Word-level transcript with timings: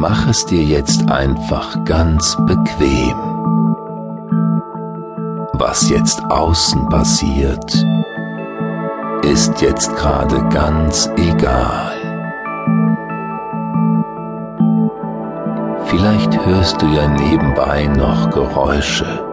Mach 0.00 0.28
es 0.28 0.46
dir 0.46 0.62
jetzt 0.62 1.10
einfach 1.10 1.84
ganz 1.84 2.36
bequem. 2.46 3.16
Was 5.54 5.90
jetzt 5.90 6.22
außen 6.30 6.88
passiert, 6.88 7.84
ist 9.22 9.60
jetzt 9.60 9.96
gerade 9.96 10.48
ganz 10.50 11.10
egal. 11.16 11.92
Vielleicht 15.86 16.46
hörst 16.46 16.80
du 16.80 16.86
ja 16.86 17.08
nebenbei 17.08 17.86
noch 17.86 18.30
Geräusche. 18.30 19.26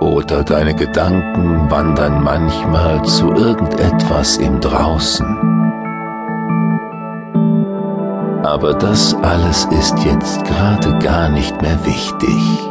Oder 0.00 0.44
deine 0.44 0.74
Gedanken 0.74 1.70
wandern 1.70 2.22
manchmal 2.22 3.02
zu 3.04 3.32
irgendetwas 3.32 4.36
im 4.36 4.60
Draußen. 4.60 5.51
Aber 8.42 8.74
das 8.74 9.14
alles 9.22 9.66
ist 9.66 9.96
jetzt 10.04 10.44
gerade 10.44 10.98
gar 10.98 11.28
nicht 11.28 11.62
mehr 11.62 11.78
wichtig. 11.84 12.68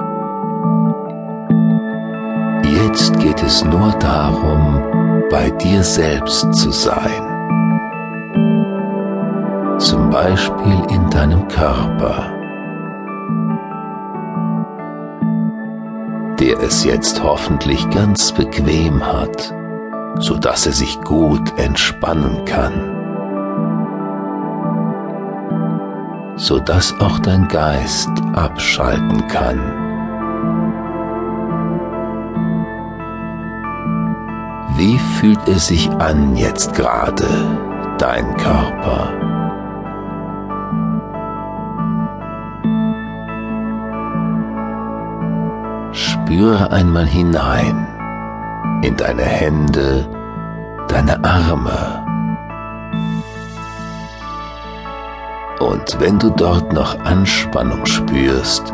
Jetzt 2.66 3.18
geht 3.20 3.42
es 3.42 3.64
nur 3.64 3.92
darum, 4.00 4.84
bei 5.30 5.50
dir 5.52 5.82
selbst 5.84 6.54
zu 6.54 6.72
sein. 6.72 7.32
Zum 9.80 10.10
Beispiel 10.10 10.78
in 10.90 11.10
deinem 11.10 11.48
Körper, 11.48 12.32
der 16.40 16.60
es 16.60 16.84
jetzt 16.84 17.24
hoffentlich 17.24 17.90
ganz 17.92 18.34
bequem 18.34 19.02
hat, 19.06 19.54
so 20.20 20.36
dass 20.38 20.66
er 20.66 20.74
sich 20.74 21.00
gut 21.02 21.58
entspannen 21.58 22.44
kann, 22.46 22.91
so 26.42 26.60
dass 26.60 27.00
auch 27.00 27.20
dein 27.20 27.48
Geist 27.48 28.10
abschalten 28.34 29.28
kann. 29.28 29.60
Wie 34.76 34.98
fühlt 35.20 35.48
es 35.48 35.68
sich 35.68 35.88
an 35.92 36.36
jetzt 36.36 36.74
gerade, 36.74 37.28
dein 38.00 38.36
Körper? 38.38 39.14
Spüre 45.92 46.72
einmal 46.72 47.06
hinein 47.06 47.86
in 48.82 48.98
deine 48.98 49.22
Hände, 49.24 50.10
deine 50.88 51.24
Arme. 51.24 52.01
Und 55.62 56.00
wenn 56.00 56.18
du 56.18 56.32
dort 56.32 56.74
noch 56.74 57.00
Anspannung 57.02 57.86
spürst, 57.86 58.74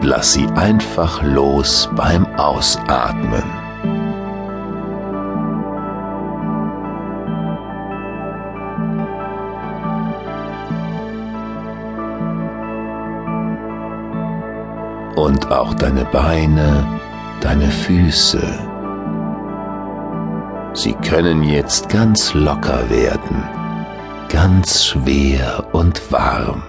lass 0.00 0.32
sie 0.32 0.46
einfach 0.54 1.22
los 1.22 1.88
beim 1.94 2.26
Ausatmen. 2.36 3.44
und 15.16 15.50
auch 15.50 15.72
deine 15.74 16.04
Beine, 16.04 16.86
deine 17.40 17.70
Füße. 17.70 18.42
Sie 20.74 20.92
können 20.94 21.44
jetzt 21.44 21.88
ganz 21.88 22.34
locker 22.34 22.90
werden, 22.90 23.44
ganz 24.34 24.84
schwer 24.84 25.64
und 25.70 26.10
warm. 26.10 26.64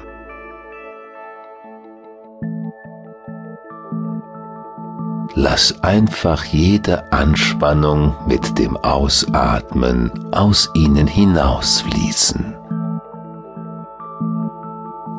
Lass 5.34 5.82
einfach 5.82 6.44
jede 6.44 7.12
Anspannung 7.12 8.14
mit 8.28 8.60
dem 8.60 8.78
Ausatmen 8.78 10.12
aus 10.32 10.70
ihnen 10.76 11.08
hinausfließen. 11.08 12.56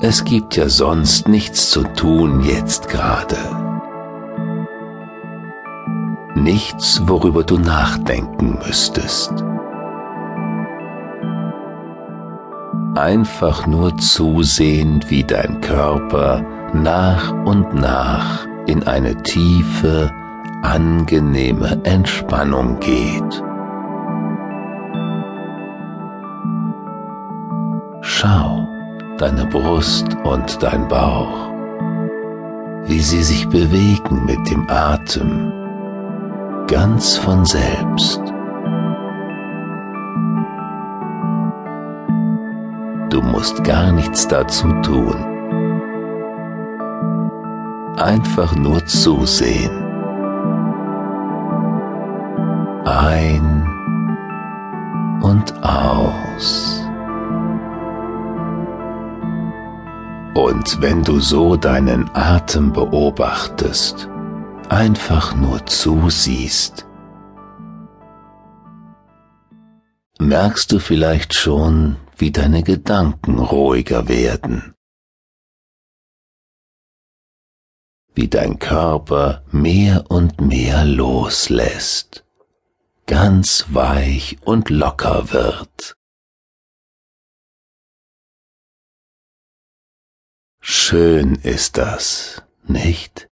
Es 0.00 0.22
gibt 0.22 0.54
ja 0.54 0.68
sonst 0.68 1.26
nichts 1.26 1.70
zu 1.70 1.82
tun 1.82 2.42
jetzt 2.42 2.88
gerade. 2.88 3.38
Nichts, 6.36 7.02
worüber 7.08 7.42
du 7.42 7.58
nachdenken 7.58 8.60
müsstest. 8.64 9.32
Einfach 12.96 13.66
nur 13.66 13.96
zusehen, 13.98 15.04
wie 15.08 15.22
dein 15.22 15.60
Körper 15.60 16.42
nach 16.72 17.30
und 17.44 17.74
nach 17.74 18.46
in 18.66 18.84
eine 18.84 19.22
tiefe, 19.22 20.10
angenehme 20.62 21.78
Entspannung 21.84 22.80
geht. 22.80 23.42
Schau 28.00 28.66
deine 29.18 29.44
Brust 29.44 30.06
und 30.24 30.62
dein 30.62 30.88
Bauch, 30.88 31.50
wie 32.86 33.00
sie 33.00 33.22
sich 33.22 33.46
bewegen 33.48 34.24
mit 34.24 34.50
dem 34.50 34.70
Atem, 34.70 35.52
ganz 36.66 37.18
von 37.18 37.44
selbst. 37.44 38.35
Du 43.10 43.22
musst 43.22 43.62
gar 43.62 43.92
nichts 43.92 44.26
dazu 44.26 44.68
tun. 44.82 45.14
Einfach 47.96 48.54
nur 48.56 48.84
zusehen. 48.86 49.70
Ein 52.84 53.66
und 55.22 55.54
aus. 55.62 56.82
Und 60.34 60.82
wenn 60.82 61.02
du 61.02 61.18
so 61.18 61.56
deinen 61.56 62.10
Atem 62.14 62.72
beobachtest, 62.72 64.08
einfach 64.68 65.34
nur 65.34 65.64
zusiehst, 65.64 66.86
merkst 70.18 70.72
du 70.72 70.78
vielleicht 70.78 71.34
schon, 71.34 71.96
wie 72.18 72.30
deine 72.30 72.62
Gedanken 72.62 73.38
ruhiger 73.38 74.08
werden, 74.08 74.74
wie 78.14 78.28
dein 78.28 78.58
Körper 78.58 79.44
mehr 79.52 80.10
und 80.10 80.40
mehr 80.40 80.84
loslässt, 80.84 82.24
ganz 83.06 83.66
weich 83.68 84.38
und 84.42 84.70
locker 84.70 85.30
wird. 85.30 85.96
Schön 90.60 91.34
ist 91.36 91.76
das, 91.76 92.42
nicht? 92.64 93.28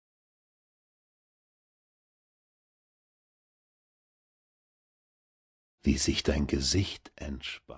Wie 5.83 5.97
sich 5.97 6.23
dein 6.23 6.47
Gesicht 6.47 7.11
entspannt. 7.15 7.69